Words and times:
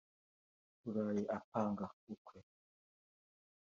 Rurayi 0.81 1.23
apange 1.37 1.85
ukwe 2.13 2.39